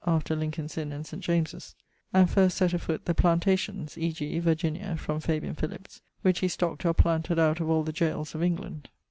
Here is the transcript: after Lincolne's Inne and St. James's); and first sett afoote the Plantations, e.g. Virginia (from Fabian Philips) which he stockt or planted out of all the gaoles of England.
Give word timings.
after 0.07 0.35
Lincolne's 0.35 0.79
Inne 0.79 0.91
and 0.93 1.05
St. 1.05 1.21
James's); 1.21 1.75
and 2.11 2.27
first 2.27 2.57
sett 2.57 2.71
afoote 2.71 3.01
the 3.05 3.13
Plantations, 3.13 3.99
e.g. 3.99 4.39
Virginia 4.39 4.95
(from 4.97 5.19
Fabian 5.19 5.53
Philips) 5.53 6.01
which 6.23 6.39
he 6.39 6.47
stockt 6.47 6.85
or 6.85 6.93
planted 6.95 7.37
out 7.37 7.59
of 7.59 7.69
all 7.69 7.83
the 7.83 7.93
gaoles 7.93 8.33
of 8.33 8.41
England. 8.41 8.89